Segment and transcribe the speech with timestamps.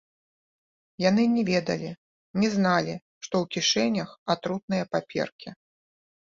[1.09, 1.89] Яны не ведалі,
[2.43, 2.93] не зналі,
[3.27, 5.49] што ў кішэнях атрутныя паперкі.